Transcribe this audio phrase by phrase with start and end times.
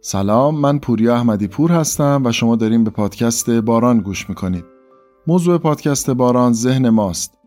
[0.00, 4.64] سلام من پوریا احمدی پور هستم و شما داریم به پادکست باران گوش می‌کنید.
[5.26, 7.38] موضوع پادکست باران ذهن ماست.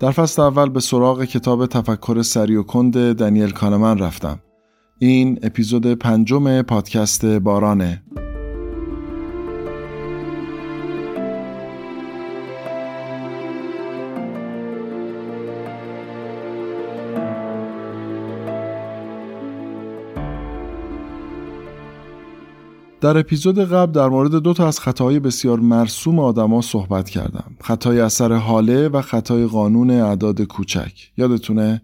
[0.00, 4.38] در فصل اول به سراغ کتاب تفکر سری و کند دنیل کانمن رفتم.
[4.98, 8.02] این اپیزود پنجم پادکست بارانه
[23.04, 27.56] در اپیزود قبل در مورد دو تا از خطاهای بسیار مرسوم آدما صحبت کردم.
[27.60, 30.92] خطای اثر حاله و خطای قانون اعداد کوچک.
[31.16, 31.82] یادتونه؟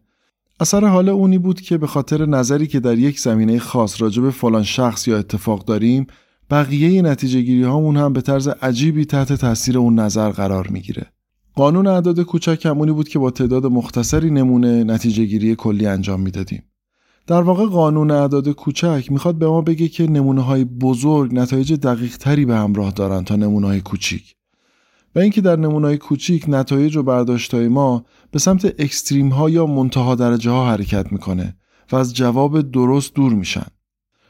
[0.61, 4.31] اثر حاله اونی بود که به خاطر نظری که در یک زمینه خاص راجع به
[4.31, 6.07] فلان شخص یا اتفاق داریم
[6.51, 11.07] بقیه نتیجه گیری هامون هم به طرز عجیبی تحت تاثیر اون نظر قرار می‌گیره.
[11.55, 16.63] قانون اعداد کوچک همونی بود که با تعداد مختصری نمونه نتیجه گیری کلی انجام می‌دادیم.
[17.27, 22.17] در واقع قانون اعداد کوچک می‌خواد به ما بگه که نمونه های بزرگ نتایج دقیق
[22.17, 24.35] تری به همراه دارن تا نمونه های کوچیک
[25.15, 29.51] و اینکه در نمونه های کوچیک نتایج و برداشت های ما به سمت اکستریم ها
[29.51, 31.57] یا منتها درجه ها حرکت می‌کنه
[31.93, 33.67] و از جواب درست دور میشن.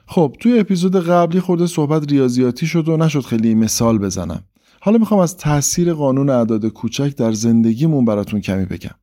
[0.06, 4.45] خب توی اپیزود قبلی خورده صحبت ریاضیاتی شد و نشد خیلی مثال بزنم.
[4.81, 8.95] حالا می‌خوام از تاثیر قانون اعداد کوچک در زندگیمون براتون کمی بگم.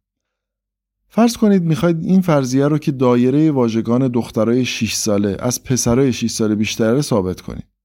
[1.09, 6.31] فرض کنید می‌خواید این فرضیه رو که دایره واژگان دخترای 6 ساله از پسرای 6
[6.31, 7.76] ساله بیشتره ثابت کنید.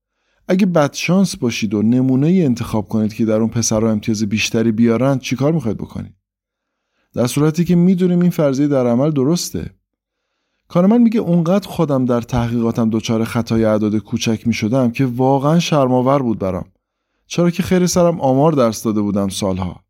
[0.49, 5.19] اگه بدشانس باشید و نمونه ای انتخاب کنید که در اون پسرها امتیاز بیشتری بیارن
[5.19, 6.15] چیکار می‌خواید بکنید؟
[7.15, 9.71] در صورتی که می‌دونیم این فرضیه در عمل درسته.
[10.69, 16.39] کارمن میگه اونقدر خودم در تحقیقاتم دچار خطای اعداد کوچک می‌شدم که واقعا شرماور بود
[16.39, 16.65] برام.
[17.27, 19.81] چرا که خیر سرم آمار درس داده بودم سالها.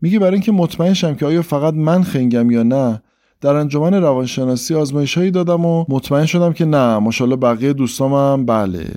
[0.00, 3.02] میگه برای اینکه مطمئن شم که آیا فقط من خنگم یا نه
[3.40, 8.94] در انجمن روانشناسی آزمایش هایی دادم و مطمئن شدم که نه ماشاءالله بقیه دوستامم بله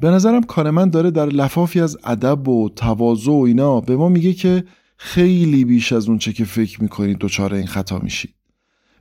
[0.00, 3.80] به نظرم کار من داره در لفافی از ادب و تواضع و اینا.
[3.80, 4.64] به ما میگه که
[4.96, 8.34] خیلی بیش از اون چه که فکر می‌کنید دچار این خطا میشید.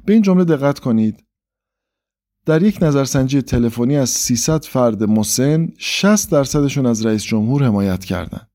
[0.05, 1.23] به این جمله دقت کنید.
[2.45, 8.49] در یک نظرسنجی تلفنی از 300 فرد مسن 60 درصدشون از رئیس جمهور حمایت کردند.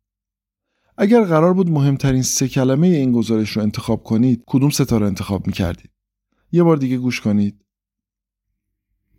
[0.98, 5.46] اگر قرار بود مهمترین سه کلمه این گزارش رو انتخاب کنید کدوم ستا رو انتخاب
[5.46, 5.90] می‌کردید؟
[6.52, 7.64] یه بار دیگه گوش کنید.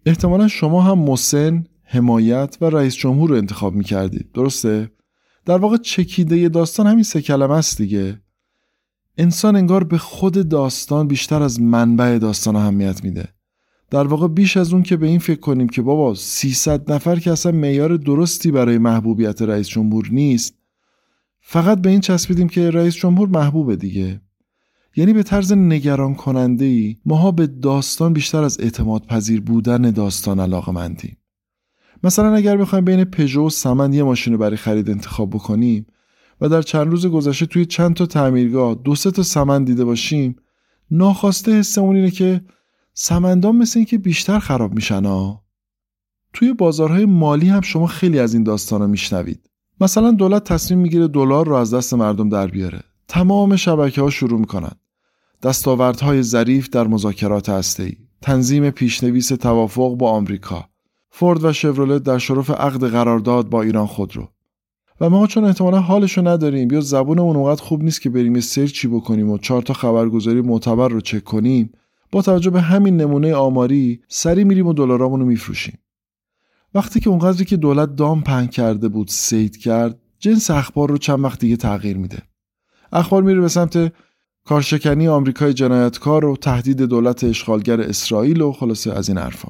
[0.06, 4.92] احتمالا شما هم مسن حمایت و رئیس جمهور رو انتخاب می‌کردید درسته؟
[5.46, 8.22] در واقع چکیده داستان همین سه کلمه است دیگه.
[9.18, 13.28] انسان انگار به خود داستان بیشتر از منبع داستان اهمیت میده.
[13.90, 17.32] در واقع بیش از اون که به این فکر کنیم که بابا 300 نفر که
[17.32, 20.56] اصلا معیار درستی برای محبوبیت رئیس جمهور نیست
[21.42, 24.22] فقط به این چسبیدیم که رئیس جمهور محبوبه دیگه.
[24.96, 30.40] یعنی به طرز نگران کننده ای ماها به داستان بیشتر از اعتماد پذیر بودن داستان
[30.40, 31.18] علاقه مندیم.
[32.04, 35.86] مثلا اگر بخوایم بین پژو و سمن یه ماشین رو برای خرید انتخاب بکنیم
[36.42, 40.36] و در چند روز گذشته توی چند تا تعمیرگاه دو سه تا سمن دیده باشیم
[40.92, 42.42] ناخواسته حسمون اینه که
[42.94, 45.44] سمندان مثل این که بیشتر خراب میشن ها.
[46.34, 49.50] توی بازارهای مالی هم شما خیلی از این داستان رو میشنوید.
[49.82, 54.40] مثلا دولت تصمیم می‌گیره دلار رو از دست مردم در بیاره تمام شبکه ها شروع
[54.40, 54.72] می‌کنن
[55.44, 60.70] دستاوردهای ظریف در مذاکرات هسته‌ای تنظیم پیشنویس توافق با آمریکا
[61.16, 64.28] فورد و شورولت در شرف عقد قرارداد با ایران خودرو
[65.02, 69.30] و ما چون احتمالا حالشو نداریم یا زبونمون اونقدر خوب نیست که بریم سرچی بکنیم
[69.30, 71.72] و چهار تا خبرگزاری معتبر رو چک کنیم
[72.12, 75.78] با توجه به همین نمونه آماری سری میریم و دلارامون رو میفروشیم.
[76.74, 81.24] وقتی که اونقدری که دولت دام پهن کرده بود سید کرد جنس اخبار رو چند
[81.24, 82.18] وقت دیگه تغییر میده.
[82.92, 83.94] اخبار میره به سمت
[84.46, 89.50] کارشکنی آمریکای جنایتکار و تهدید دولت اشغالگر اسرائیل و خلاصه از این حرفا.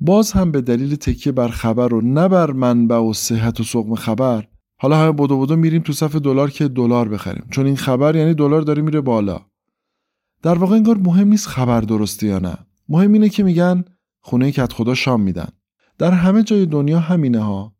[0.00, 3.94] باز هم به دلیل تکیه بر خبر و نه بر منبع و صحت و سقم
[3.94, 4.46] خبر
[4.78, 7.46] حالا همه بدو بدو میریم تو صف دلار که دلار بخریم.
[7.50, 9.40] چون این خبر یعنی دلار داره میره بالا.
[10.42, 12.56] در واقع انگار مهم نیست خبر درسته یا نه.
[12.88, 13.84] مهم اینه که میگن
[14.20, 15.48] خونه کت خدا شام میدن.
[15.98, 17.76] در همه جای دنیا همینه ها.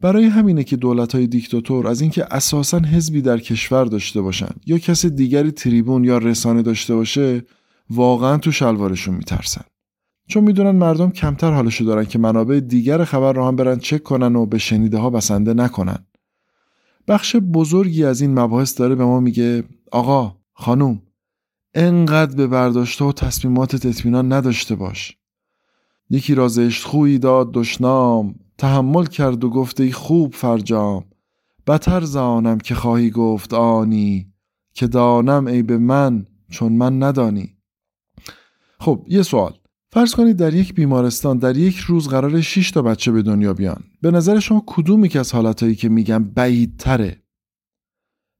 [0.00, 4.78] برای همینه که دولت های دیکتاتور از اینکه اساسا حزبی در کشور داشته باشن یا
[4.78, 7.42] کس دیگری تریبون یا رسانه داشته باشه
[7.90, 9.64] واقعا تو شلوارشون میترسن.
[10.28, 14.36] چون می‌دونن مردم کمتر حالشو دارن که منابع دیگر خبر رو هم برن چک کنن
[14.36, 16.06] و به شنیده ها بسنده نکنن.
[17.08, 21.02] بخش بزرگی از این مباحث داره به ما میگه آقا خانوم
[21.74, 25.16] انقدر به برداشته و تصمیماتت اطمینان نداشته باش.
[26.10, 31.04] یکی را زشت خویی داد دشنام تحمل کرد و گفته خوب فرجام
[31.66, 34.32] بتر زانم که خواهی گفت آنی
[34.74, 37.56] که دانم ای به من چون من ندانی.
[38.80, 39.54] خب یه سوال.
[39.94, 43.84] فرض کنید در یک بیمارستان در یک روز قرار 6 تا بچه به دنیا بیان.
[44.02, 47.22] به نظر شما کدومی که از حالتهایی که میگم بعیدتره؟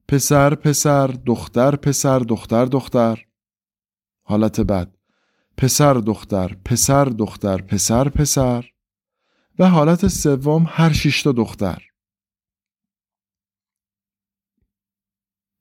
[0.07, 3.25] پسر پسر دختر پسر دختر دختر.
[4.23, 4.97] حالت بعد
[5.57, 8.65] پسر دختر پسر دختر پسر پسر.
[9.59, 11.83] و حالت سوم هر شش تا دختر.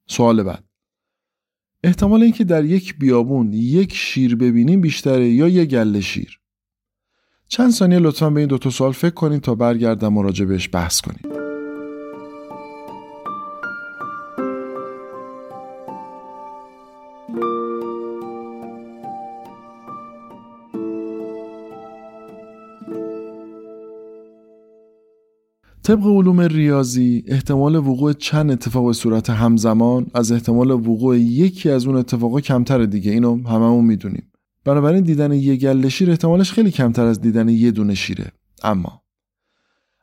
[0.07, 0.64] سوال بعد.
[1.85, 6.41] احتمال اینکه در یک بیابون یک شیر ببینیم بیشتره یا یک گله شیر.
[7.49, 10.69] چند ثانیه لطفا به این دو تا سوال فکر کنید تا برگردم و راجع بهش
[10.73, 11.34] بحث کنیم.
[25.85, 31.87] طبق علوم ریاضی احتمال وقوع چند اتفاق به صورت همزمان از احتمال وقوع یکی از
[31.87, 33.13] اون اتفاقا کمتر دیگه.
[33.13, 34.33] اینو هممون می‌دونیم.
[34.65, 38.33] بنابراین دیدن یه گله شیر احتمالش خیلی کمتر از دیدن یه دونه شیره.
[38.63, 39.03] اما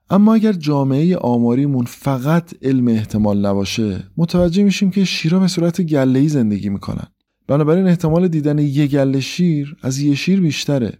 [0.09, 6.27] اما اگر جامعه آماریمون فقط علم احتمال نباشه متوجه میشیم که شیرها به صورت گله
[6.27, 7.07] زندگی می‌کنن.
[7.47, 10.97] بنابراین احتمال دیدن یه گله شیر از یه شیر بیشتره.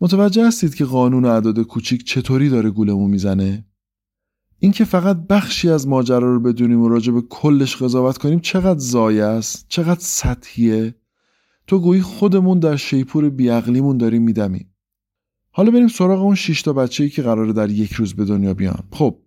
[0.00, 3.64] متوجه هستید که قانون اعداد کوچیک چطوری داره گولمون می‌زنه؟
[4.62, 9.24] اینکه فقط بخشی از ماجرا رو بدونیم و راجع به کلش قضاوت کنیم چقدر زایه
[9.24, 10.94] است چقدر سطحیه؟
[11.66, 14.74] تو گویی خودمون در شیپور بیعقلیمون داریم میدمیم.
[15.50, 18.82] حالا بریم سراغ اون 6 تا بچه‌ای که قراره در یک روز به دنیا بیان.
[18.92, 19.18] خب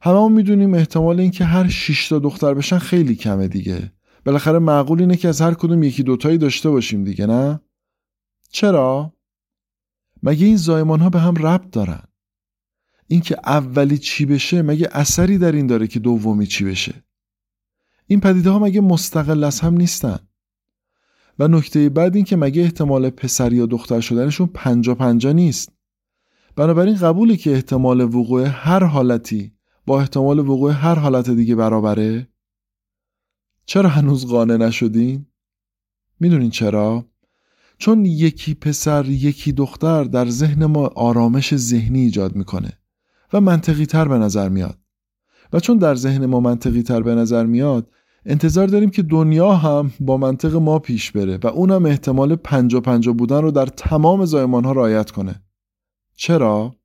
[0.00, 3.92] هممون می‌دونیم احتمال اینکه هر 6 تا دختر بشن خیلی کمه دیگه.
[4.24, 7.60] بالاخره معقول اینه که از هر کدوم یکی دوتایی داشته باشیم دیگه نه؟
[8.50, 9.12] چرا؟
[10.22, 12.02] مگه این زایمان ها به هم ربط دارن؟
[13.06, 17.04] اینکه اولی چی بشه مگه اثری در این داره که دومی چی بشه؟
[18.06, 20.18] این پدیده ها مگه مستقل از هم نیستن؟
[21.38, 25.72] و نکته بعد این که مگه احتمال پسر یا دختر شدنشون پنجا پنجا نیست؟
[26.56, 29.52] بنابراین قبولی که احتمال وقوع هر حالتی
[29.86, 32.28] با احتمال وقوع هر حالت دیگه برابره؟
[33.66, 35.26] چرا هنوز قانع نشدین؟
[36.20, 37.06] می‌دونین چرا؟
[37.78, 42.78] چون یکی پسر یکی دختر در ذهن ما آرامش ذهنی ایجاد می‌کنه.
[43.34, 44.78] و منطقی تر به نظر میاد.
[45.52, 47.90] و چون در ذهن ما منطقی تر به نظر میاد
[48.26, 53.12] انتظار داریم که دنیا هم با منطق ما پیش بره و اونم احتمال پنجا پنجا
[53.12, 55.42] بودن رو در تمام زایمان ها رعایت کنه.
[56.16, 56.76] چرا؟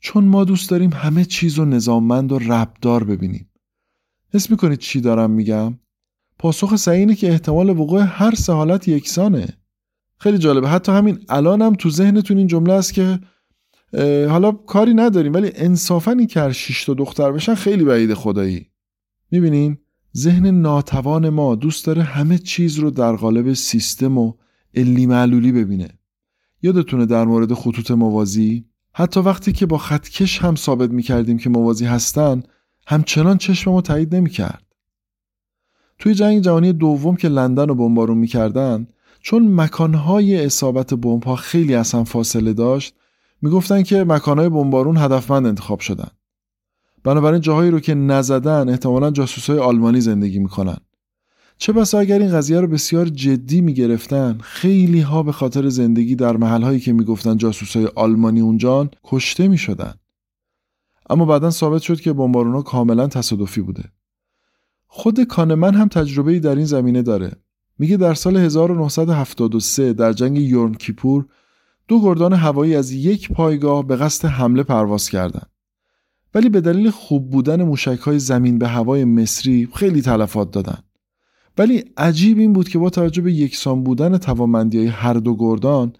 [0.00, 3.50] چون ما دوست داریم همه چیز رو نظاممند و ربدار ببینیم.
[4.34, 5.78] حس می‌کنید چی دارم میگم؟
[6.38, 9.48] پاسخ صحیح اینه که احتمال وقوع هر سه حالت یکسانه.
[10.18, 10.68] خیلی جالبه.
[10.68, 13.20] حتی همین الانم هم تو ذهنتون این جمله است که
[14.28, 18.66] حالا کاری نداریم ولی انصافا این که هر شیش تا دختر بشن خیلی بعید خدایی.
[19.30, 19.78] می‌بینین؟
[20.16, 24.32] ذهن ناتوان ما دوست داره همه چیز رو در قالب سیستم و
[24.74, 25.88] علی معلولی ببینه.
[26.62, 31.84] یادتونه در مورد خطوط موازی؟ حتی وقتی که با خطکش هم ثابت می‌کردیم که موازی
[31.84, 32.42] هستن
[32.86, 34.62] همچنان چشم ما تایید نمی‌کرد.
[35.98, 38.86] توی جنگ جهانی دوم که لندن رو بمبارون می‌کردن
[39.20, 42.94] چون مکانهای اصابت بمبها خیلی از هم فاصله داشت
[43.42, 46.08] می‌گفتن که مکانهای بمبارون هدفمند انتخاب شدن.
[47.04, 50.76] بنابراین جاهایی رو که نزدن احتمالا جاسوسای آلمانی زندگی می‌کنن.
[51.58, 56.36] چه بسا اگر این قضیه رو بسیار جدی می‌گرفتن خیلی ها به خاطر زندگی در
[56.36, 59.94] محل که می‌گفتن جاسوسای آلمانی اونجان کشته می‌شدن.
[61.10, 63.84] اما بعدا ثابت شد که بمبارون ها کاملا تصادفی بوده.
[64.86, 67.32] خود کانمن هم تجربه در این زمینه داره.
[67.78, 71.26] میگه در سال 1973 در جنگ یورن کیپور
[71.90, 75.50] دو گردان هوایی از یک پایگاه به قصد حمله پرواز کردند.
[76.34, 80.78] ولی به دلیل خوب بودن موشک های زمین به هوای مصری خیلی تلفات دادن.
[81.58, 85.92] ولی عجیب این بود که با توجه به یکسان بودن توانمندی های هر دو گردان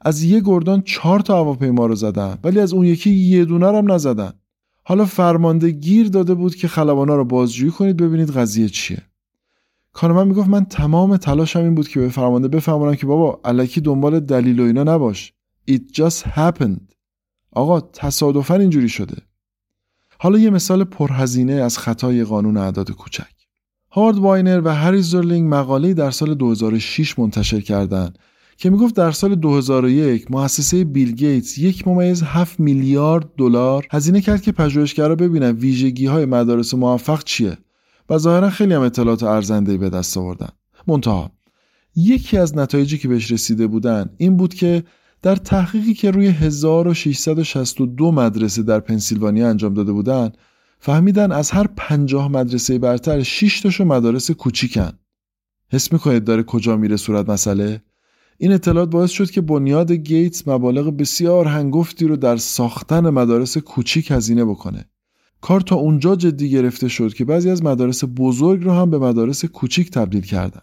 [0.00, 3.92] از یک گردان چهار تا هواپیما رو زدن ولی از اون یکی یه دونه هم
[3.92, 4.32] نزدن.
[4.84, 9.02] حالا فرمانده گیر داده بود که خلبانا رو بازجویی کنید ببینید قضیه چیه.
[9.94, 14.20] کانمان می‌گفت من تمام تلاشم این بود که به فرمانده بفهمونم که بابا علکی دنبال
[14.20, 15.32] دلیل و اینا نباش.
[15.70, 16.94] It just happened.
[17.52, 19.16] آقا تصادفا اینجوری شده.
[20.18, 23.34] حالا یه مثال پرهزینه از خطای قانون اعداد کوچک.
[23.90, 28.18] هارد واینر و هری زرلینگ مقاله در سال 2006 منتشر کردند
[28.56, 34.42] که می‌گفت در سال 2001 مؤسسه بیل گیتس یک ممیز 7 میلیارد دلار هزینه کرد
[34.42, 37.58] که پژوهشگرا ببینن ویژگی های مدارس موفق چیه.
[38.08, 40.48] و ظاهرا خیلی هم اطلاعات ارزنده به دست آوردن.
[40.86, 41.30] منتها
[41.96, 44.84] یکی از نتایجی که بهش رسیده بودن این بود که
[45.22, 50.38] در تحقیقی که روی 1662 مدرسه در پنسیلوانیا انجام داده بودند
[50.78, 54.92] فهمیدن از هر پنجاه مدرسه برتر 6 تاشو مدارس کوچیکن.
[55.72, 57.82] حس می‌کنید داره کجا میره صورت مسئله؟
[58.38, 64.10] این اطلاعات باعث شد که بنیاد گیتس مبالغ بسیار هنگفتی رو در ساختن مدارس کوچیک
[64.10, 64.84] هزینه بکنه.
[65.44, 69.44] کار تا اونجا جدی گرفته شد که بعضی از مدارس بزرگ رو هم به مدارس
[69.44, 70.60] کوچیک تبدیل کردن.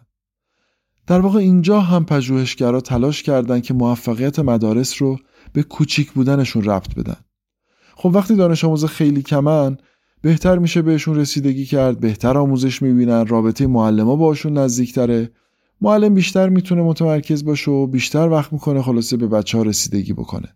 [1.08, 5.18] در واقع اینجا هم پژوهشگرا تلاش کردند که موفقیت مدارس رو
[5.54, 7.16] به کوچیک بودنشون ربط بدن.
[7.96, 9.78] خب وقتی دانش آموز خیلی کمن
[10.22, 15.32] بهتر میشه بهشون رسیدگی کرد بهتر آموزش می‌بینن رابطه معلما باشون نزدیکتره.
[15.82, 20.56] معلم بیشتر می‌تونه متمرکز باشه و بیشتر وقت می‌کنه خلاصه به بچه ها رسیدگی بکنه.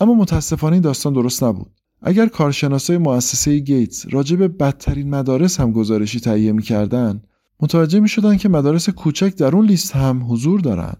[0.00, 1.77] اما متاسفانه این داستان درست نبود.
[2.02, 7.22] اگر کارشناسای مؤسسه گیتس راجع به بدترین مدارس هم گزارشی تهیه می‌کردن
[7.60, 10.94] متوجه می‌شدن که مدارس کوچک در اون لیست هم حضور دارن.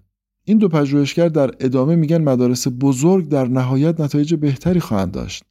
[0.44, 5.42] این دو پژوهشگر در ادامه میگن مدارس بزرگ در نهایت نتایج بهتری خواهند داشت.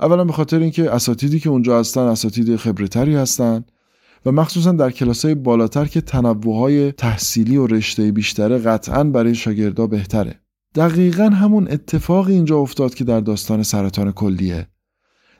[0.00, 3.64] اولا به خاطر اینکه اساتیدی که اونجا هستن اساتید خبرتری هستن
[4.26, 10.40] و مخصوصا در کلاسای بالاتر که تنوعهای تحصیلی و رشته بیشتره قطعا برای شاگردا بهتره.
[10.74, 14.66] دقیقا همون اتفاق اینجا افتاد که در داستان سرطان کلیه.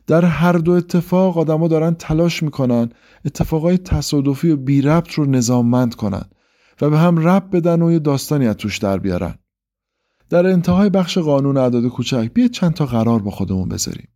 [0.07, 2.91] در هر دو اتفاق آدما دارن تلاش می‌کنن
[3.25, 6.25] اتفاقای تصادفی و بی ربط رو نظاممند کنن
[6.81, 9.35] و به هم رب بدن و یه داستانی از توش در بیارن.
[10.31, 14.09] در انتهای بخش قانون اعداد کوچک بیا چند تا قرار با خودمون بذاریم.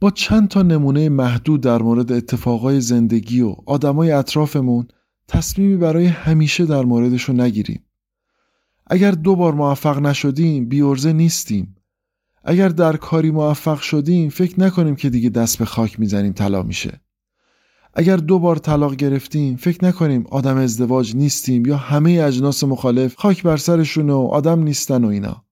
[0.00, 4.88] با چند تا نمونه محدود در مورد اتفاقای زندگی و آدمای اطرافمون
[5.28, 7.84] تصمیمی برای همیشه در موردش رو نگیریم.
[8.86, 11.76] اگر دو بار موفق نشدیم بیورزه نیستیم.
[12.44, 17.00] اگر در کاری موفق شدیم فکر نکنیم که دیگه دست به خاک می‌زنیم طلا میشه.
[17.94, 23.42] اگر دو بار طلاق گرفتیم فکر نکنیم آدم ازدواج نیستیم یا همه اجناس مخالف خاک
[23.42, 25.44] بر سرشون و آدم نیستن و اینا.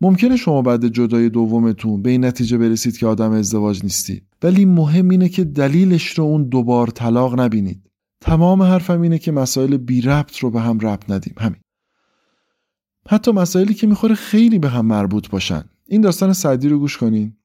[0.00, 4.26] ممکنه شما بعد جدای دومتون به این نتیجه برسید که آدم ازدواج نیستید.
[4.42, 7.90] ولی مهم اینه که دلیلش رو اون دوبار طلاق نبینید.
[8.20, 11.34] تمام حرفم اینه که مسائل بی ربط رو به هم ربط ندیم.
[11.38, 11.60] همین.
[13.08, 15.69] حتی مسائلی که می‌خوره خیلی به هم مربوط باشن.
[15.92, 17.36] این داستان سعدی رو گوش کنین.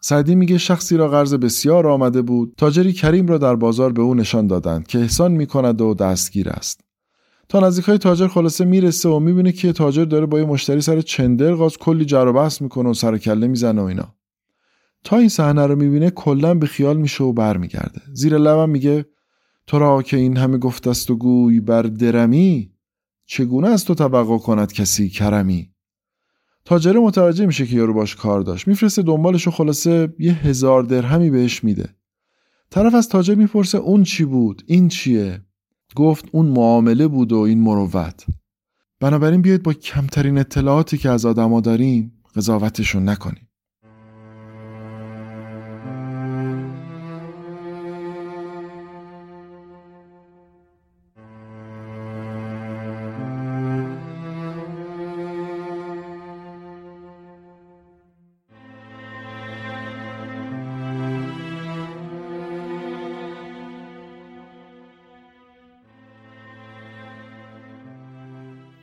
[0.00, 2.54] سعدی میگه شخصی را قرض بسیار آمده بود.
[2.56, 6.80] تاجری کریم را در بازار به او نشان دادند که احسان می‌کند و دستگیر است.
[7.48, 11.00] تا نزدیک های تاجر خلاصه می‌رسه و می‌بینه که تاجر داره با یه مشتری سر
[11.00, 14.14] چندر غاز کلی جر و بحث می‌کنه و سر کله می‌زنه و اینا.
[15.04, 18.00] تا این صحنه رو می‌بینه کلا به خیال میشه و برمیگرده.
[18.12, 19.06] زیر لبم میگه
[19.66, 22.72] تو را که این همه گفت است و گوی بر درمی
[23.26, 25.69] چگونه از تو توقع کند کسی کرمی؟
[26.70, 28.68] تاجر متوجه میشه که یارو باش کار داشت.
[28.68, 31.88] میفرسته دنبالش و خلاصه یه هزار درهمی بهش میده.
[32.70, 35.40] طرف از تاجر می‌پرسه اون چی بود؟ این چیه؟
[35.96, 38.26] گفت اون معامله بود و این مروت.
[39.00, 43.49] بنابراین بیاید با کمترین اطلاعاتی که از آدما داریم قضاوتشون نکنیم.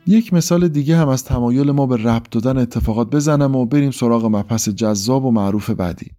[0.08, 4.26] یک مثال دیگه هم از تمایل ما به ربط دادن اتفاقات بزنم و بریم سراغ
[4.26, 6.12] مبحث جذاب و معروف بعدی.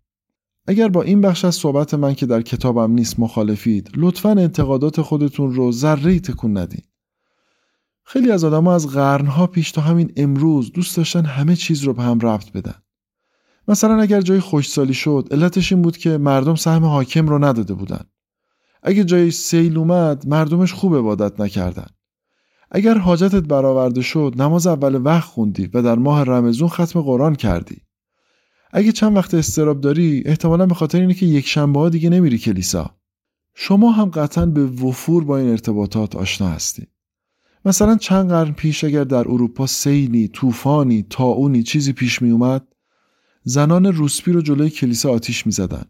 [0.67, 5.55] اگر با این بخش از صحبت من که در کتابم نیست مخالفید لطفا انتقادات خودتون
[5.55, 6.83] رو ذره تکون ندین.
[8.05, 12.03] خیلی از آدما از قرنها پیش تا همین امروز دوست داشتن همه چیز رو به
[12.03, 12.75] هم ربط بدن.
[13.69, 18.05] مثلا اگر جای خوشسالی شد علتش این بود که مردم سهم حاکم رو نداده بودن.
[18.83, 21.87] اگه جای سیل اومد مردمش خوب عبادت نکردن.
[22.71, 27.83] اگر حاجتت برآورده شد نماز اول وقت خوندی و در ماه رمزون ختم قرآن کردی
[28.73, 32.39] اگه چند وقت استراب داری احتمالا به خاطر اینه که یک شنبه ها دیگه نمیری
[32.39, 32.95] کلیسا
[33.55, 36.87] شما هم قطعا به وفور با این ارتباطات آشنا هستی
[37.65, 42.67] مثلا چند قرن پیش اگر در اروپا سیلی، طوفانی، تاونی چیزی پیش می اومد
[43.43, 45.85] زنان روسپی رو جلوی کلیسا آتیش می زدن.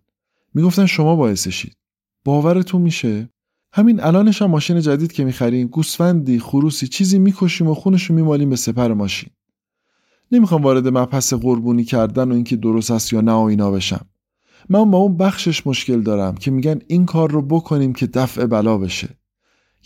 [0.55, 1.77] می گفتن شما باعثشید.
[2.25, 3.29] باورتون میشه؟
[3.73, 8.57] همین الانش هم ماشین جدید که می‌خریم گوسفندی خروسی چیزی می‌کشیم و خونشو میمالیم به
[8.57, 9.31] سپر ماشین.
[10.33, 14.07] نمی‌خوام وارد مبحث قربونی کردن و اینکه درست است یا نه و اینا بشم.
[14.69, 18.79] من با اون بخشش مشکل دارم که میگن این کار رو بکنیم که دفع بلا
[18.79, 19.09] بشه.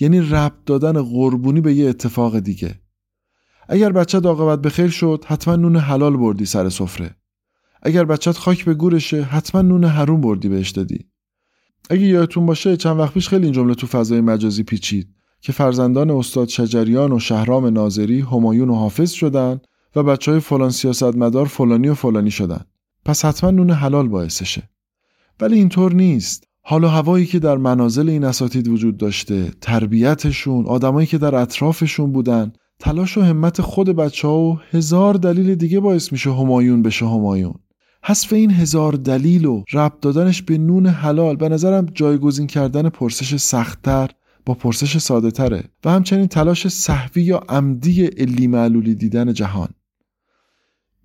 [0.00, 2.80] یعنی ربط دادن قربونی به یه اتفاق دیگه.
[3.68, 7.16] اگر بچه عاقبت به خیر شد حتما نون حلال بردی سر سفره.
[7.82, 11.11] اگر بچت خاک به گورشه حتما نون حروم بردی بهش دادی.
[11.90, 15.08] اگه یادتون باشه چند وقت پیش خیلی این جمله تو فضای مجازی پیچید
[15.40, 19.60] که فرزندان استاد شجریان و شهرام ناظری همایون و حافظ شدن
[19.96, 22.60] و بچه های فلان سیاستمدار فلانی و فلانی شدن.
[23.04, 24.68] پس حتما نون حلال باعثشه.
[25.40, 26.44] ولی اینطور نیست.
[26.64, 32.12] حال و هوایی که در منازل این اساتید وجود داشته تربیتشون آدمایی که در اطرافشون
[32.12, 37.06] بودن تلاش و همت خود بچه ها و هزار دلیل دیگه باعث میشه همایون بشه
[37.06, 37.54] همایون.
[38.04, 43.36] حذف این هزار دلیل و ربط دادنش به نون حلال به نظرم جایگزین کردن پرسش
[43.36, 44.10] سختتر
[44.46, 49.68] با پرسش ساده تره و همچنین تلاش صحوی یا عمدی علی معلولی دیدن جهان.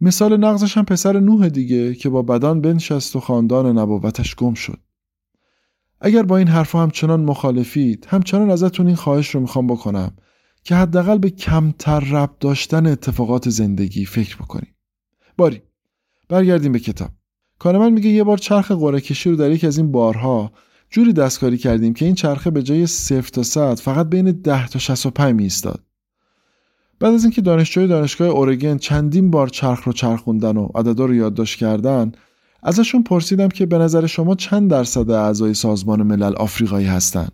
[0.01, 4.79] مثال نقضش هم پسر نوح دیگه که با بدان بنشست و خاندان نبوتش گم شد.
[6.01, 10.11] اگر با این حرفها همچنان مخالفید همچنان ازتون این خواهش رو می‌خوام بکنم
[10.63, 14.75] که حداقل به کمتر ربط داشتن اتفاقات زندگی فکر بکنیم
[15.37, 15.61] باری.
[16.29, 17.09] برگردیم به کتاب.
[17.59, 20.51] کارمن میگه یه بار چرخ قرعه کشی رو در یکی از این بارها
[20.89, 24.79] جوری دستکاری کردیم که این چرخه به جای 0 تا 100 فقط بین 10 تا
[24.79, 25.83] 65 می ایستاد.
[26.99, 31.59] بعد از اینکه دانشجوی دانشگاه اورگن چندین بار چرخ رو چرخوندن و عددا رو یادداشت
[31.59, 32.11] کردن
[32.63, 37.31] ازشون پرسیدم که به نظر شما چند درصد اعضای سازمان ملل آفریقایی هستند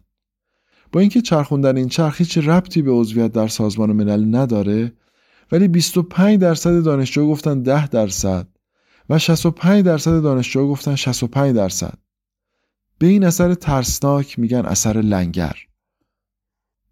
[0.91, 4.93] با اینکه چرخوندن این چرخ هیچ ربطی به عضویت در سازمان ملل نداره
[5.51, 8.47] ولی 25 درصد دانشجو گفتن 10 درصد.
[9.09, 11.97] و 65 درصد دانشجو گفتن 65 درصد.
[12.97, 15.55] به این اثر ترسناک میگن اثر لنگر.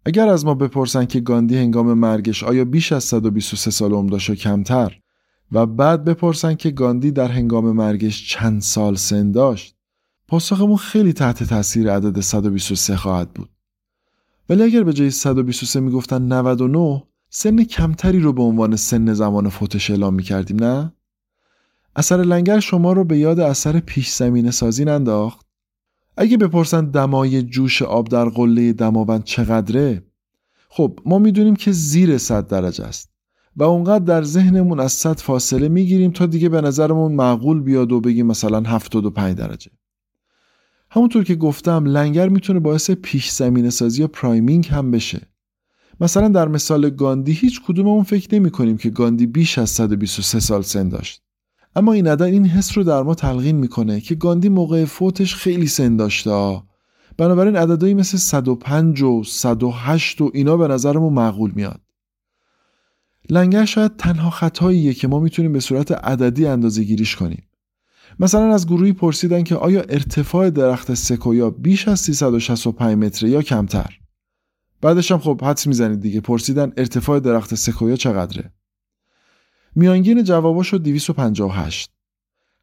[0.06, 4.32] اگر از ما بپرسن که گاندی هنگام مرگش آیا بیش از 123 سال عمر داشت
[4.32, 4.98] کمتر؟
[5.52, 9.76] و بعد بپرسن که گاندی در هنگام مرگش چند سال سن داشت؟
[10.28, 13.50] پاسخمون خیلی تحت تاثیر عدد 123 خواهد بود.
[14.48, 19.90] ولی اگر به جای 123 می‌گفتن 99 سن کمتری رو به عنوان سن زمان فوتش
[19.90, 20.92] اعلام می‌کردیم نه؟
[21.96, 25.46] اثر لنگر شما رو به یاد اثر پیش زمینه سازی ننداخت؟
[26.16, 30.02] اگه بپرسن دمای جوش آب در قله دماوند چقدره
[30.68, 33.12] خب ما می‌دونیم که زیر 100 درجه است
[33.56, 38.00] و اونقدر در ذهنمون از 100 فاصله می‌گیریم تا دیگه به نظرمون معقول بیاد و
[38.00, 39.70] بگیم مثلا 75 درجه.
[40.90, 45.20] همونطور که گفتم لنگر می‌تونه باعث پیش زمینه سازی یا پرایمینگ هم بشه.
[46.00, 50.62] مثلا در مثال گاندی هیچ کدوممون فکر نمی کنیم که گاندی بیش از 123 سال
[50.62, 51.22] سن داشت.
[51.76, 55.66] اما این عدد این حس رو در ما تلقین می‌کنه که گاندی موقع فوتش خیلی
[55.66, 56.62] سن داشته
[57.18, 61.80] بنابراین عددهایی مثل 105 و 108 و اینا به نظرمون معقول میاد.
[63.30, 67.42] لنگر شاید تنها خطاییه که ما می‌تونیم به صورت عددی اندازه گیریش کنیم.
[68.18, 73.98] مثلا از گروهی پرسیدن که آیا ارتفاع درخت سکویا بیش از 365 متره یا کمتر؟
[74.80, 78.52] بعدش هم خب حدس می‌زنید دیگه پرسیدن ارتفاع درخت سکویا چقدره؟
[79.74, 81.90] میانگین جوابا شد 258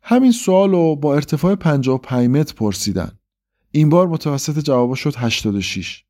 [0.01, 3.11] همین سوال رو با ارتفاع 55 متر پرسیدن.
[3.71, 6.03] این بار متوسط جوابا شد 86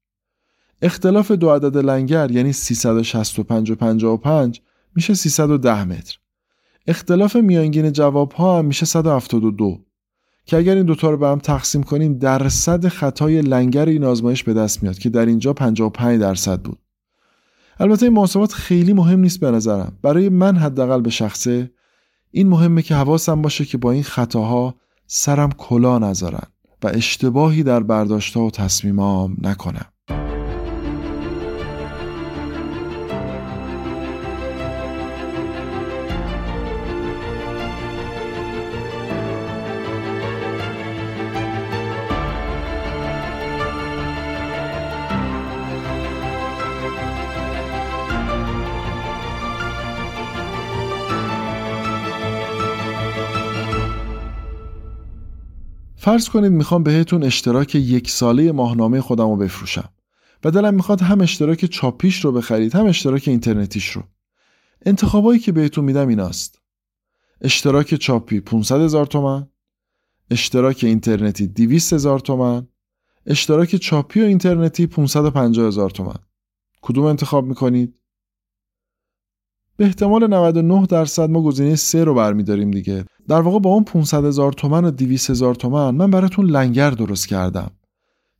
[0.82, 4.62] اختلاف دو عدد لنگر یعنی 365 و 55
[4.96, 6.18] میشه 310 متر.
[6.88, 9.86] اختلاف میانگین جواب ها هم میشه 172
[10.46, 14.54] که اگر این دوتا رو به هم تقسیم کنیم درصد خطای لنگر این آزمایش به
[14.54, 16.80] دست میاد که در اینجا 55 درصد بود.
[17.80, 19.98] البته این محاسبات خیلی مهم نیست به نظرم.
[20.02, 21.72] برای من حداقل به شخصه
[22.32, 24.76] این مهمه که حواسم باشه که با این خطاها
[25.08, 26.48] سرم کلا نذارن
[26.84, 29.86] و اشتباهی در برداشتها و تصمیمام نکنم.
[56.02, 59.90] فرض کنید می‌خوام بهتون اشتراک یک ساله ماهنامه خودم رو بفروشم
[60.44, 64.04] و دلم می‌خواد هم اشتراک چاپیش رو بخرید هم اشتراک اینترنتیش رو.
[64.86, 66.62] انتخابایی که بهتون میدم ایناست.
[67.42, 69.48] اشتراک چاپی 500 هزار تومن
[70.32, 72.68] اشتراک اینترنتی 200 هزار تومن
[73.26, 76.20] اشتراک چاپی و اینترنتی 550 هزار تومن.
[76.82, 77.96] کدوم انتخاب می‌کنید؟
[79.78, 83.06] به احتمال 99 درصد ما گزینه 3 رو برمیداریم دیگه.
[83.30, 87.28] در واقع با اون 500 هزار تومن و 200 هزار تومن من براتون لنگر درست
[87.28, 87.72] کردم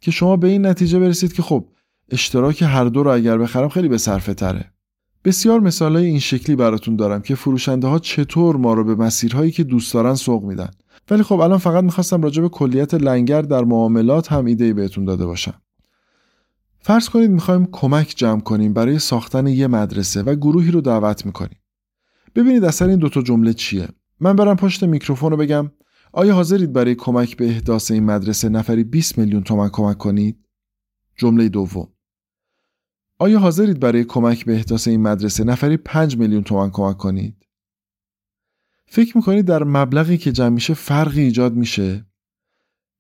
[0.02, 1.66] که شما به این نتیجه برسید که خب
[2.12, 4.72] اشتراک هر دو رو اگر بخرم خیلی به صرفه تره.
[5.26, 9.64] بسیار مثالای این شکلی براتون دارم که فروشنده ها چطور ما رو به مسیرهایی که
[9.64, 10.70] دوست دارن سوق میدن.
[11.12, 15.26] ولی خب الان فقط می‌خواستم راجع به کلیت لنگر در معاملات هم ایده بهتون داده
[15.26, 15.62] باشم.
[16.80, 21.60] فرض کنید می‌خوایم کمک جمع کنیم برای ساختن یه مدرسه و گروهی رو دعوت می‌کنیم.
[22.36, 23.88] ببینید اثر این دوتا جمله چیه.
[24.20, 25.72] من برم پشت میکروفون رو بگم
[26.14, 30.46] آیا حاضرید برای کمک به احداث این مدرسه نفری 20 میلیون تومن کمک کنید؟
[31.18, 31.88] جمله دوم
[33.20, 37.36] آیا حاضرید برای کمک به احداث این مدرسه نفری 5 میلیون تومن کمک کنید؟
[38.86, 42.06] فکر می‌کنید در مبلغی که جمع میشه فرقی ایجاد میشه؟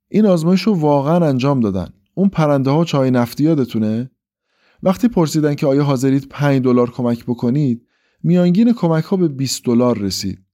[0.08, 1.93] این آزمایش رو واقعا انجام دادن.
[2.13, 4.12] اون پرنده ها چای نفتی یادتونه؟
[4.84, 7.86] وقتی پرسیدن که آیا حاضرید 5 دلار کمک بکنید،
[8.23, 10.48] میانگین کمک ها به 20 دلار رسید.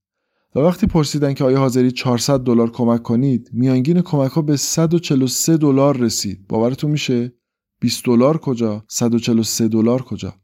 [0.56, 5.56] و وقتی پرسیدن که آیا حاضرید 400 دلار کمک کنید، میانگین کمک ها به 143
[5.56, 6.46] دلار رسید.
[6.48, 7.32] باورتون میشه؟
[7.80, 10.34] 20 دلار کجا 143 دلار کجا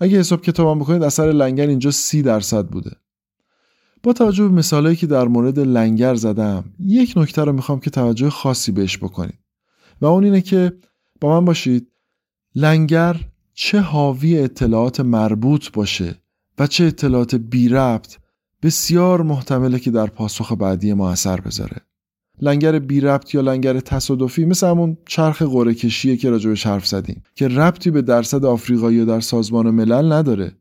[0.00, 2.90] اگه حساب کتابم بکنید اثر لنگر اینجا 30 درصد بوده
[4.02, 8.30] با توجه به مثالهایی که در مورد لنگر زدم یک نکته رو می‌خوام که توجه
[8.30, 9.38] خاصی بهش بکنید
[10.00, 10.72] و اون اینه که
[11.20, 11.88] با من باشید
[12.54, 13.20] لنگر
[13.54, 16.22] چه حاوی اطلاعات مربوط باشه
[16.58, 18.16] و چه اطلاعات بی ربط
[18.66, 21.76] بسیار محتمله که در پاسخ بعدی ما اثر بذاره.
[22.40, 27.22] لنگر بی ربط یا لنگر تصادفی مثل همون چرخ قره کشیه که راجبش حرف زدیم
[27.34, 30.52] که ربطی به درصد آفریقایی در سازمان ملل نداره.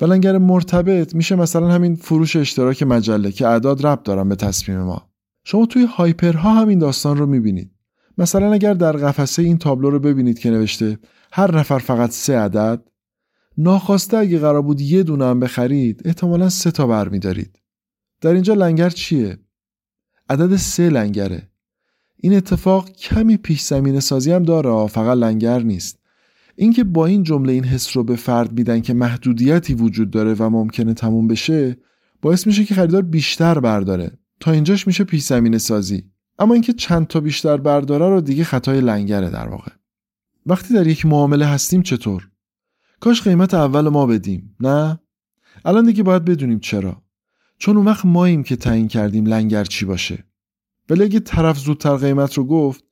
[0.00, 4.78] و لنگر مرتبط میشه مثلا همین فروش اشتراک مجله که اعداد ربط دارن به تصمیم
[4.78, 5.10] ما.
[5.44, 7.70] شما توی هایپرها همین داستان رو می‌بینید.
[8.18, 10.98] مثلا اگر در قفسه این تابلو رو ببینید که نوشته
[11.32, 12.89] هر نفر فقط سه عدد
[13.62, 17.58] ناخواسته اگه قرار بود یه دونه هم بخرید احتمالا سه تا برمیدارید
[18.20, 19.38] در اینجا لنگر چیه؟
[20.28, 21.48] عدد سه لنگره.
[22.16, 25.98] این اتفاق کمی پیش زمین سازی هم داره فقط لنگر نیست.
[26.56, 30.50] اینکه با این جمله این حس رو به فرد میدن که محدودیتی وجود داره و
[30.50, 31.76] ممکنه تموم بشه
[32.22, 34.10] باعث میشه که خریدار بیشتر برداره.
[34.40, 36.04] تا اینجاش میشه پیش زمین سازی.
[36.38, 39.72] اما اینکه چند تا بیشتر برداره رو دیگه خطای لنگره در واقع.
[40.46, 42.29] وقتی در یک معامله هستیم چطور؟
[43.00, 45.00] کاش قیمت اول ما بدیم نه؟
[45.64, 47.02] الان دیگه باید بدونیم چرا.
[47.58, 50.24] چون اون وقت ماییم که تعیین کردیم لنگر چی باشه.
[50.90, 52.84] ولی اگه طرف زودتر قیمت رو گفت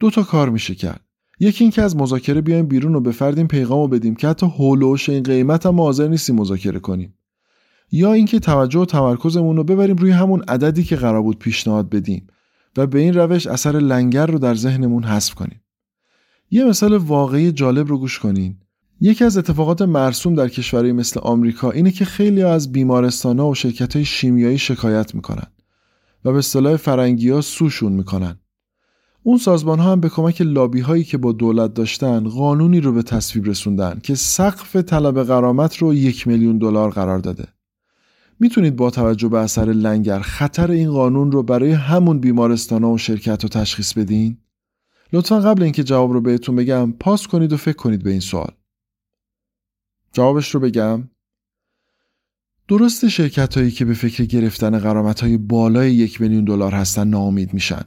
[0.00, 1.00] دو تا کار میشه کرد.
[1.40, 5.22] یکی اینکه از مذاکره بیایم بیرون و به فردیم پیغام بدیم که حتی هولوش این
[5.22, 7.14] قیمت هم حاضر نیستیم مذاکره کنیم.
[7.92, 12.26] یا اینکه توجه و تمرکزمون رو ببریم روی همون عددی که قرار بود پیشنهاد بدیم
[12.76, 15.60] و به این روش اثر لنگر رو در ذهنمون حذف کنیم.
[16.50, 18.61] یه مثال واقعی جالب رو گوش کنین.
[19.04, 23.96] یکی از اتفاقات مرسوم در کشورهای مثل آمریکا اینه که خیلی از بیمارستان و شرکت
[23.96, 25.46] های شیمیایی شکایت می‌کنن
[26.24, 28.38] و به اصطلاح فرنگی ها سوشون می‌کنن.
[29.22, 33.02] اون سازمان ها هم به کمک لابی هایی که با دولت داشتن قانونی رو به
[33.02, 37.48] تصویب رسوندن که سقف طلب قرامت رو یک میلیون دلار قرار داده.
[38.40, 42.98] می‌تونید با توجه به اثر لنگر خطر این قانون رو برای همون بیمارستان ها و
[42.98, 44.36] شرکت رو تشخیص بدین؟
[45.12, 48.52] لطفا قبل اینکه جواب رو بهتون بگم پاس کنید و فکر کنید به این سوال.
[50.12, 51.08] جوابش رو بگم.
[52.68, 57.54] درست شرکت هایی که به فکر گرفتن قرامت های بالای یک میلیون دلار هستن ناامید
[57.54, 57.82] میشن.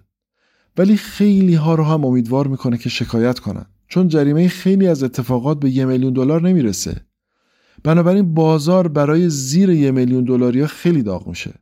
[0.78, 3.66] ولی خیلی ها رو هم امیدوار می‌کنه که شکایت کنن.
[3.88, 7.06] چون جریمه خیلی از اتفاقات به یک میلیون دلار نمی‌رسه.
[7.84, 11.54] بنابراین بازار برای زیر یک میلیون دلاری خیلی داغ میشه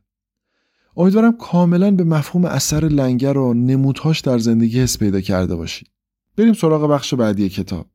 [0.96, 5.88] امیدوارم کاملا به مفهوم اثر لنگر و نمودهاش در زندگی حس پیدا کرده باشید
[6.36, 7.86] بریم سراغ بخش بعدی کتاب.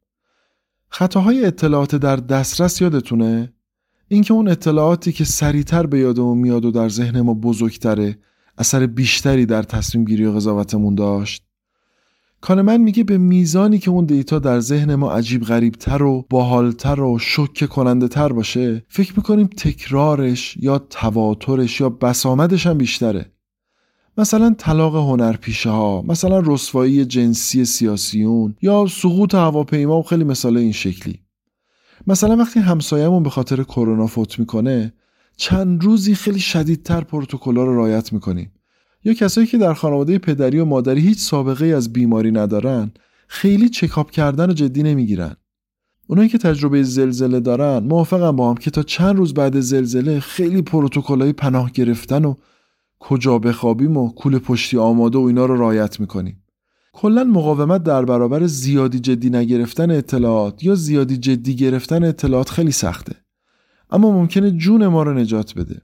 [0.90, 3.54] خطاهای اطلاعات در دسترس یادتونه؟
[4.08, 8.18] اینکه اون اطلاعاتی که سریعتر به یادمون میاد و در ذهن ما بزرگتره
[8.58, 11.44] اثر بیشتری در تصمیم گیری و قضاوتمون داشت؟
[12.42, 17.20] کانمن میگه به میزانی که اون دیتا در ذهن ما عجیب غریبتر و باحالتر و
[17.20, 23.32] شک کننده تر باشه فکر می‌کنیم تکرارش یا تواترش یا بسامدش هم بیشتره.
[24.20, 30.72] مثلا طلاق هنرپیشه ها مثلا رسوایی جنسی سیاسیون یا سقوط هواپیما و خیلی مثال این
[30.72, 31.20] شکلی.
[32.08, 34.94] مثلا وقتی همسایه‌مون به خاطر کرونا فوت می‌کنه
[35.38, 38.52] چند روزی خیلی شدیدتر پروتکل‌ها رو رعایت می‌کنیم.
[39.04, 42.92] یا کسایی که در خانواده پدری و مادری هیچ سابقه از بیماری ندارن
[43.28, 45.36] خیلی چکاپ کردن و جدی نمی‌گیرن.
[46.08, 50.62] اونایی که تجربه زلزله دارن موافقم با هم که تا چند روز بعد زلزله خیلی
[50.62, 52.36] پروتکل‌های پناه گرفتن و
[53.00, 56.44] کجا بخوابیم و کول پشتی آماده و اینا رو رایت می‌کنیم.
[56.94, 63.16] کلا مقاومت در برابر زیادی جدی نگرفتن اطلاعات یا زیادی جدی گرفتن اطلاعات خیلی سخته.
[63.90, 65.82] اما ممکنه جون ما رو نجات بده.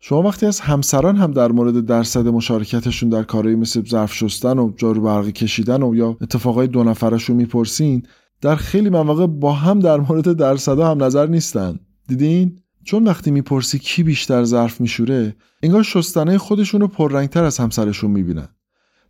[0.00, 4.72] شما وقتی از همسران هم در مورد درصد مشارکتشون در کارهایی مثل ظرف شستن و
[4.76, 8.02] جارو برقی کشیدن و یا اتفاقای دو نفرشون می‌پرسین
[8.40, 11.78] در خیلی مواقع با هم در مورد درصدها هم نظر نیستن.
[12.08, 18.10] دیدین؟ چون وقتی می‌پرسی کی بیشتر ظرف میشوره انگار شستنه خودشون رو پررنگتر از همسرشون
[18.10, 18.48] می‌بینن.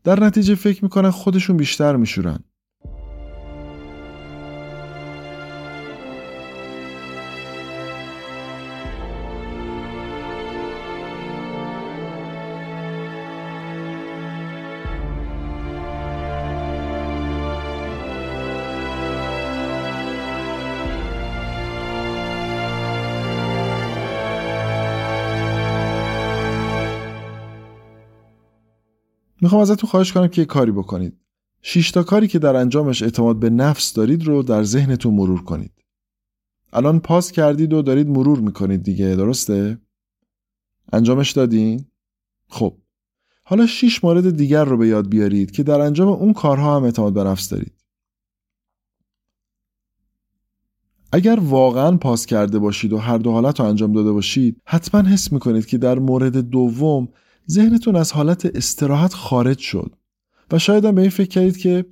[0.05, 2.39] در نتیجه فکر می‌کنن خودشون بیشتر میشورن.
[29.41, 31.21] می‌خوام ازتون خواهش کنم که یه کاری بکنید
[31.63, 35.73] 6 تا کاری که در انجامش اعتماد به نفس دارید رو در ذهنتون مرور کنید
[36.73, 39.79] الان پاس کردید و دارید مرور می‌کنید دیگه درسته؟
[40.93, 41.85] انجامش دادین؟
[42.49, 42.77] خب
[43.43, 47.13] حالا 6 مورد دیگر رو به یاد بیارید که در انجام اون کارها هم اعتماد
[47.13, 47.73] به نفس دارید
[51.13, 55.33] اگر واقعا پاس کرده باشید و هر دو حالت رو انجام داده باشید حتما حس
[55.33, 57.09] می‌کنید که در مورد دوم
[57.51, 59.95] ذهنتون از حالت استراحت خارج شد
[60.51, 61.85] و شاید هم به این فکر کردید که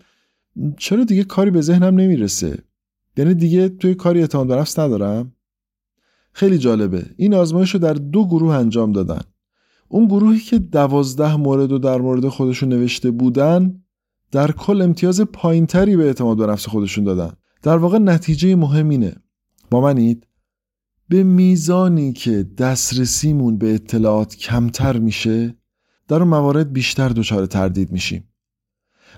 [0.78, 2.58] چرا دیگه کاری به ذهنم نمی‌رسه؟
[3.16, 5.32] یعنی دیگه توی کاری اعتماد به نفس ندارم؟
[6.32, 7.06] خیلی جالبه.
[7.16, 9.20] این آزمایش رو در دو گروه انجام دادن.
[9.88, 13.82] اون گروهی که دوازده مورد و در مورد خودشون نوشته بودن
[14.30, 17.32] در کل امتیاز پایینتری به اعتماد به نفس خودشون دادن.
[17.62, 19.14] در واقع نتیجه مهم اینه.
[19.70, 20.26] با منید
[21.08, 25.56] به میزانی که دسترسیمون به اطلاعات کمتر میشه
[26.08, 28.28] در اون موارد بیشتر دچار تردید میشیم.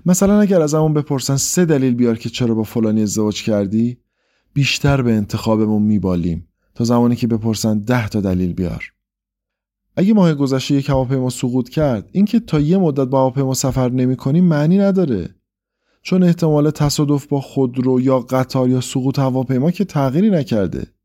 [0.06, 3.98] مثلا اگر از همون بپرسن سه دلیل بیار که چرا با فلانی ازدواج کردی
[4.52, 8.92] بیشتر به انتخابمون میبالیم تا زمانی که بپرسن ده تا دلیل بیار.
[9.96, 14.40] اگه ماه گذشته یک هواپیما سقوط کرد اینکه تا یه مدت با هواپیما سفر نمی
[14.40, 15.34] معنی نداره.
[16.02, 20.95] چون احتمال تصادف با خودرو یا قطار یا سقوط هواپیما که تغییری نکرده.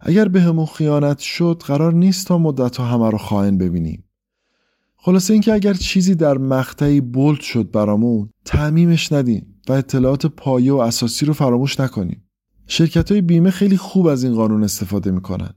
[0.00, 4.04] اگر به همون خیانت شد قرار نیست تا مدت ها همه رو خائن ببینیم.
[4.96, 10.76] خلاصه اینکه اگر چیزی در مقطعی بولد شد برامون تعمیمش ندیم و اطلاعات پایه و
[10.76, 12.22] اساسی رو فراموش نکنیم.
[12.66, 15.54] شرکت های بیمه خیلی خوب از این قانون استفاده می‌کنن.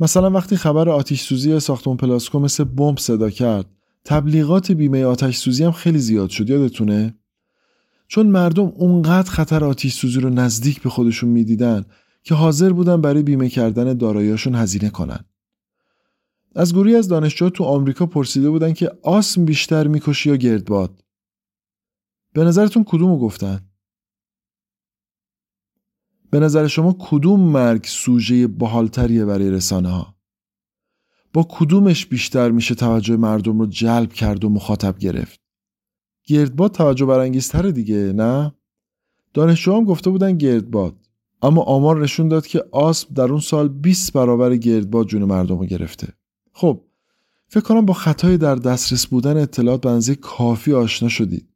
[0.00, 3.66] مثلا وقتی خبر آتیش سوزی ساختمون پلاسکو مثل بمب صدا کرد
[4.04, 7.14] تبلیغات بیمه آتش سوزی هم خیلی زیاد شد یادتونه؟
[8.08, 11.84] چون مردم اونقدر خطر آتیش سوزی رو نزدیک به خودشون می‌دیدن
[12.22, 15.24] که حاضر بودن برای بیمه کردن داراییاشون هزینه کنن.
[16.54, 21.04] از گروهی از دانشجوها تو آمریکا پرسیده بودن که آسم بیشتر می‌کشی یا گردباد.
[22.32, 23.70] به نظرتون کدومو گفتن؟
[26.30, 30.16] به نظر شما کدوم مرگ سوژه باحالتریه برای رسانه ها؟
[31.32, 35.40] با کدومش بیشتر میشه توجه مردم رو جلب کرد و مخاطب گرفت؟
[36.24, 38.54] گردباد توجه برانگیزتره دیگه نه
[39.34, 40.96] دانشجو هم گفته بودن گردباد
[41.42, 45.66] اما آمار نشون داد که آسم در اون سال 20 برابر گردباد جون مردم رو
[45.66, 46.08] گرفته.
[46.52, 46.80] خب
[47.48, 51.48] فکر کنم با خطای در دسترس بودن اطلاعات به کافی آشنا شدید.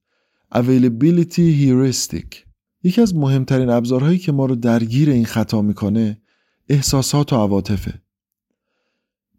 [0.55, 2.37] Availability heuristic.
[2.83, 6.21] یکی از مهمترین ابزارهایی که ما رو درگیر این خطا می‌کنه
[6.69, 8.03] احساسات و عواطفه.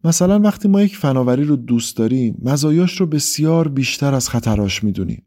[0.03, 5.25] مثلا وقتی ما یک فناوری رو دوست داریم مزایاش رو بسیار بیشتر از خطراش می‌دونیم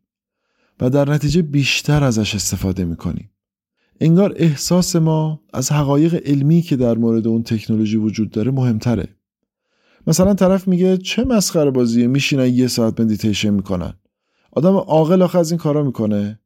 [0.81, 3.31] و در نتیجه بیشتر ازش استفاده می‌کنیم.
[4.01, 9.09] انگار احساس ما از حقایق علمی که در مورد اون تکنولوژی وجود داره مهمتره
[10.07, 13.95] مثلا طرف میگه چه مسخره بازیه میشینن یه ساعت مدیتیشن می‌کنن
[14.53, 16.41] آدم عاقل آخه از این کارا می‌کنه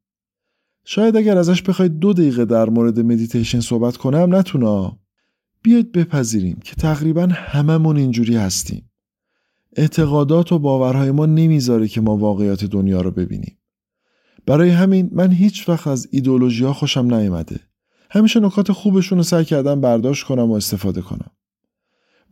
[0.85, 4.93] شاید اگر ازش بخواید دو دقیقه در مورد مدیتیشن صحبت کنه هم نتونه
[5.63, 8.91] بیاید بپذیریم که تقریبا هممون اینجوری هستیم.
[9.77, 13.59] اعتقادات و باورهای ما نمی‌ذاره که ما واقعیات دنیا رو ببینیم.
[14.47, 17.61] برای همین من هیچ وقت از ایدولوژی ها خوشم نیامده.
[18.11, 21.31] همیشه نکات خوبشون رو سعی کردم برداشت کنم و استفاده کنم.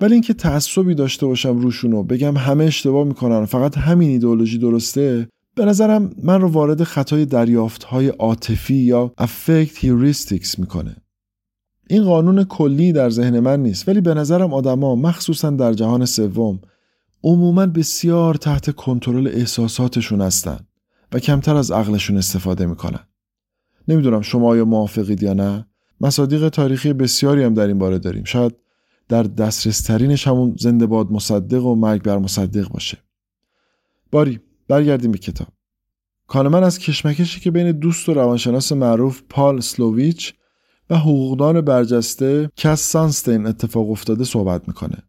[0.01, 5.29] ولی اینکه تعصبی داشته باشم روشون و بگم همه اشتباه می‌کنن فقط همین ایدولوژی درسته
[5.55, 10.97] به نظرم من رو وارد خطای دریافت های عاطفی یا affect heuristics می‌کنه.
[11.91, 16.61] این قانون کلی در ذهن من نیست ولی به نظرم آدما مخصوصا در جهان سوم
[17.25, 20.59] عموما بسیار تحت کنترل احساساتشون هستن
[21.13, 23.07] و کمتر از عقلشون استفاده می‌کنن.
[23.89, 25.67] نمی‌دونم شما آیا موافقید یا نه.
[26.01, 28.25] مصادیق تاریخی بسیاری هم در این باره داریم.
[28.25, 28.55] شاید
[29.09, 32.99] در دسترسترینش همون زنده باد مصدق و مرگ بر مصدق باشه.
[34.11, 35.49] باری برگردیم به کتاب.
[36.27, 40.35] کانمن از کشمکشی که بین دوست و روانشناس معروف پال سلوویچ
[40.91, 45.03] و حقوقدان برجسته کس سانستین اتفاق افتاده صحبت می‌کنه.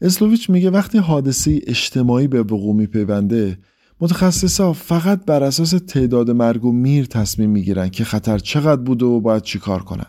[0.00, 3.58] اسلوویچ میگه وقتی حادثه اجتماعی به وقوع میپیونده
[4.00, 9.20] متخصصا فقط بر اساس تعداد مرگ و میر تصمیم می‌گیرن که خطر چقدر بوده و
[9.20, 10.06] باید چیکار کنن.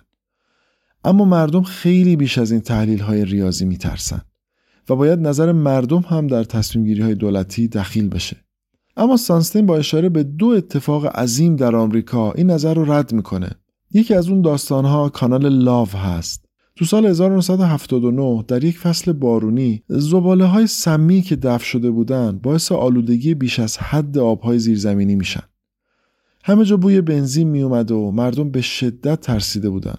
[1.03, 4.21] اما مردم خیلی بیش از این تحلیل های ریاضی میترسن
[4.89, 8.37] و باید نظر مردم هم در تصمیم گیری های دولتی دخیل بشه.
[8.97, 13.49] اما سانستین با اشاره به دو اتفاق عظیم در آمریکا این نظر رو رد می‌کنه
[13.91, 16.45] یکی از اون داستانها کانال لاو هست
[16.81, 22.71] تو سال 1979 در یک فصل بارونی زباله های سمی که دفع شده بودن باعث
[22.71, 25.43] آلودگی بیش از حد آبهای زیرزمینی میشن.
[26.43, 29.95] همه جا بوی بنزین میومد و مردم به شدت ترسیده بودن.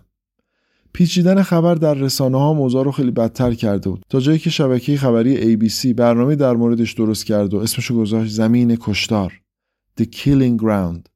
[0.93, 4.97] پیچیدن خبر در رسانه ها موضوع رو خیلی بدتر کرده بود تا جایی که شبکه
[4.97, 9.41] خبری ABC برنامه در موردش درست کرد و اسمشو گذاشت زمین کشتار
[10.01, 11.12] The Killing Ground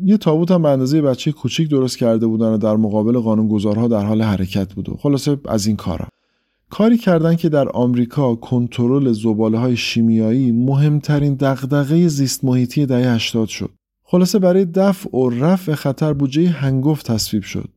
[0.00, 4.04] یه تابوت هم به اندازه بچه کوچیک درست کرده بودن و در مقابل قانونگذارها در
[4.04, 6.08] حال حرکت بود و خلاصه از این کارا.
[6.70, 13.48] کاری کردن که در آمریکا کنترل زباله های شیمیایی مهمترین دغدغه زیست محیطی دهه 80
[13.48, 13.70] شد.
[14.04, 17.68] خلاصه برای دفع و رفع خطر بودجه هنگفت تصویب شد.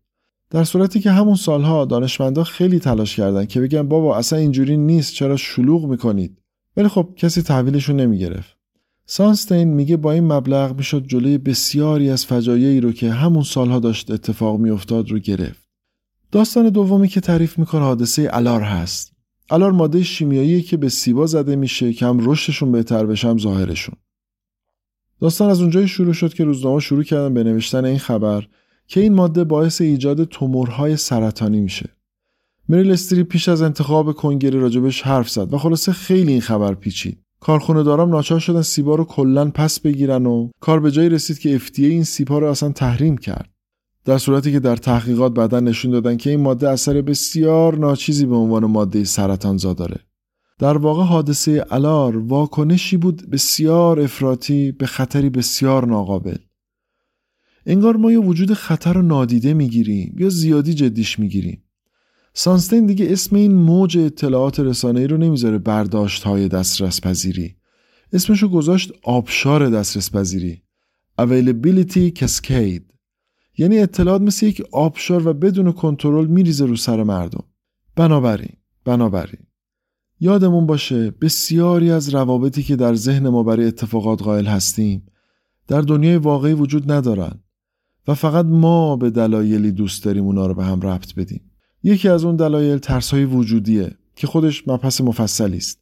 [0.49, 5.13] در صورتی که همون سالها دانشمندا خیلی تلاش کردند که بگن بابا اصلا اینجوری نیست
[5.13, 6.37] چرا شلوغ می‌کنید؟
[6.77, 8.54] ولی خب کسی تحویلشون نمی‌گرفت.
[9.05, 14.11] سانستین میگه با این مبلغ می‌شد جلوی بسیاری از فجایعی رو که همون سالها داشت
[14.11, 15.65] اتفاق میافتاد رو گرفت
[16.31, 19.11] داستان دومی که تعریف می‌کنه حادثه الار هست
[19.49, 23.95] الار ماده شیمیایی که به سیبا زده میشه که هم رشدشون بهتر بشه هم ظاهرشون
[25.21, 28.47] داستان از اونجایی شروع شد که روزنامه شروع کردن به نوشتن این خبر
[28.87, 31.89] که این ماده باعث ایجاد تومورهای سرطانی میشه.
[32.69, 37.24] مریل استری پیش از انتخاب کنگره راجبش حرف زد و خلاصه خیلی این خبر پیچید.
[37.39, 41.59] کارخونه دارم ناچار شدن سیبا رو کلا پس بگیرن و کار به جایی رسید که
[41.59, 43.49] FDA این سیبا رو اصلا تحریم کرد.
[44.05, 48.35] در صورتی که در تحقیقات بعدا نشون دادن که این ماده اثر بسیار ناچیزی به
[48.35, 49.99] عنوان ماده سرطانزا داره.
[50.59, 56.37] در واقع حادثه الار واکنشی بود بسیار افراطی به خطری بسیار ناقابل.
[57.65, 61.64] انگار ما یه وجود خطر رو نادیده می‌گیریم یا زیادی جدیش می‌گیریم
[62.37, 67.55] سانستین دیگه اسم این موج اطلاعات رسانه‌ای رو نمی‌ذاره برداشت های دسترس پذیری
[68.13, 70.61] اسمشو گذاشت آبشار دسترس پذیری
[71.21, 72.83] Availability Cascade.
[73.57, 77.43] یعنی اطلاعات مثل یک آبشار و بدون کنترل میریزه رو سر مردم.
[77.95, 78.53] بنابراین
[78.85, 79.41] بنابراین
[80.19, 85.05] یادمون باشه بسیاری از روابطی که در ذهن ما برای اتفاقات قائل هستیم
[85.67, 87.39] در دنیای واقعی وجود ندارن
[88.07, 91.51] و فقط ما به دلایلی دوست داریم اونا رو به هم ربط بدیم.
[91.87, 95.79] یکی از اون دلایل ترسهای وجودیه که خودش مبحث مفصلی است.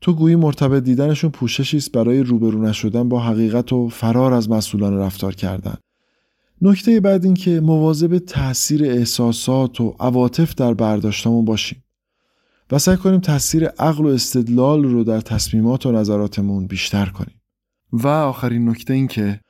[0.00, 4.98] تو گویی مرتبط دیدنشون پوششی است برای روبرو نشدن با حقیقت و فرار از مسئولان
[4.98, 5.74] رفتار کردن.
[6.60, 11.84] نکته بعد این که مواظب تاثیر احساسات و عواطف در برداشتمون باشیم
[12.72, 17.40] و سعی کنیم تاثیر عقل و استدلال رو در تصمیمات و نظراتمون بیشتر کنیم.
[17.92, 19.40] و آخرین نکته این که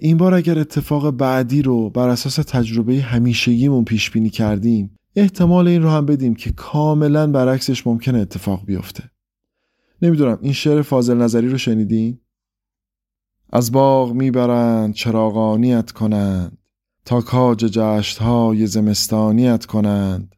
[0.00, 5.82] این بار اگر اتفاق بعدی رو بر اساس تجربه همیشگیمون پیش بینی کردیم احتمال این
[5.82, 9.10] رو هم بدیم که کاملا برعکسش ممکنه اتفاق بیفته.
[10.02, 12.18] نمی‌دونم این شعر فاضل نظری رو شنیدین؟
[13.52, 16.58] از باغ می‌برند چراغانیت کنند.
[17.04, 20.34] تا کاج جشت های زمستانیت کنند.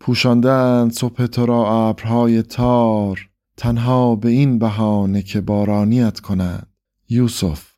[0.00, 3.28] پوشاندند صبح تو را ابرهای تار.
[3.56, 6.66] تنها به این بهانه که بارانیت کنند.
[7.08, 7.69] یوسف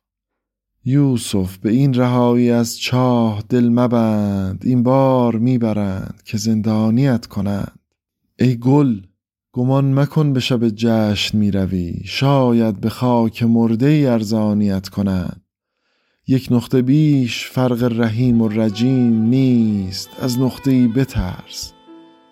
[0.85, 7.79] یوسف به این رهایی از چاه دل مبند این بار می‌برند که زندانیت کنند.
[8.39, 8.99] ای گل
[9.53, 15.41] گمان مکن به شب جشن می‌روی شاید به خاک مرده ارزانیت کنند.
[16.27, 21.73] یک نقطه بیش فرق رحیم و رجیم نیست از نقطه بترس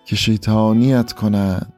[0.06, 1.72] که شیطانیت کنند.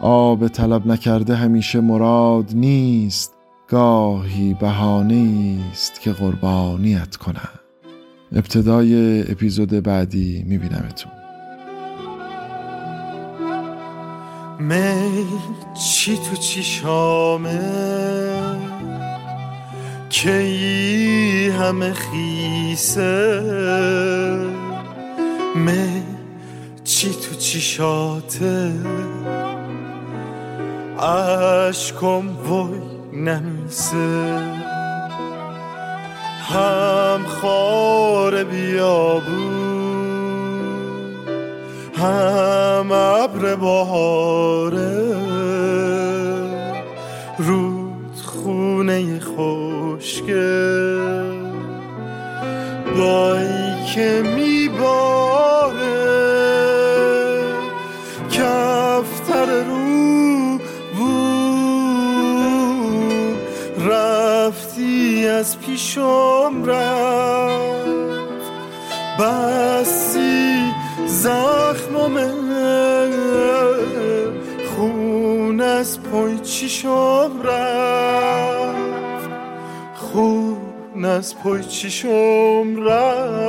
[0.00, 3.39] آب طلب نکرده همیشه مراد نیست
[3.70, 7.60] گاهی بهانه است که قربانیت کنم.
[8.32, 11.12] ابتدای اپیزود بعدی میبینمتون.
[14.58, 15.26] میل
[15.74, 17.60] چی تو چی شامه
[20.10, 23.40] که ای همه خیسه؟
[25.54, 26.02] میل
[26.84, 28.72] چی تو چی شاته
[30.98, 34.40] عشقم وای نمیسه.
[36.52, 39.70] هم خار بیابون
[41.94, 45.20] هم ابر بهاره.
[47.38, 50.79] رود خونه خشکه.
[65.80, 67.90] پیشم رفت.
[69.20, 70.72] بسی
[71.06, 72.16] زخمم
[74.76, 78.76] خون از پای چیشم رفت؟
[79.94, 83.40] خون از پای چیشم رفت؟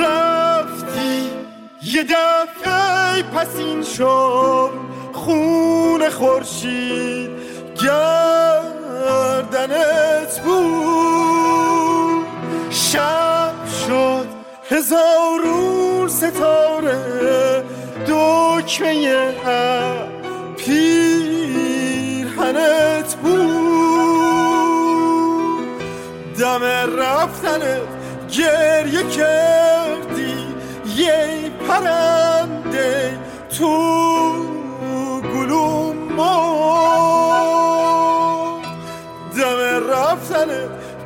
[0.00, 1.30] رفتی
[1.82, 4.70] یه دفعه پس این شد
[5.12, 7.13] خون خورشید
[8.74, 9.52] گردنت
[10.44, 11.04] بود.
[14.70, 17.64] هزارون ستاره
[18.08, 19.24] دکمه
[20.56, 21.54] پیرهنت
[23.14, 23.34] بود.
[26.38, 26.62] دم
[26.98, 27.80] رفتنت
[28.30, 30.34] گریه کردی
[30.96, 33.18] یه پرنده
[33.58, 33.93] تو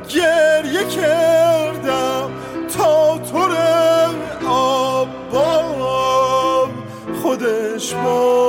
[0.09, 2.29] گریه کردم
[2.77, 3.47] تا تو
[4.47, 5.09] آبام
[7.23, 8.39] خودش ما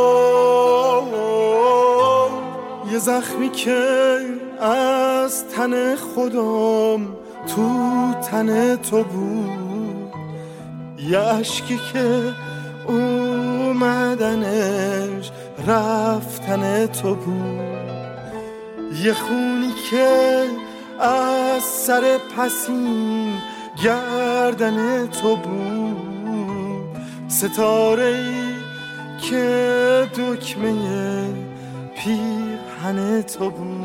[2.93, 4.21] یه زخمی که
[4.61, 7.07] از تن خودم
[7.55, 7.71] تو
[8.31, 10.13] تن تو بود.
[11.11, 12.35] یه عشقی که
[13.69, 15.31] اومدنش
[15.67, 17.61] رفتن تو بود.
[19.05, 20.47] یه خونی که
[21.01, 23.33] از سر پسین
[23.85, 26.97] گردن تو بود.
[27.29, 28.55] ستاره ای
[29.19, 31.25] که دکمه
[31.97, 33.81] پیرهن تو بود.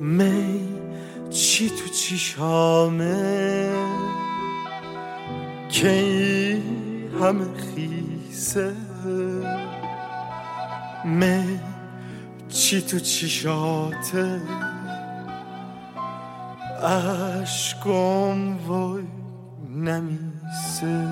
[0.00, 0.60] می
[1.30, 3.70] چی تو چیشامه؟
[5.68, 6.62] کی
[7.20, 8.72] همه خیسه؟
[11.04, 11.60] می
[12.48, 14.40] چی تو چیشاته؟
[16.82, 19.04] عشقم وای
[19.70, 21.06] نمیسه.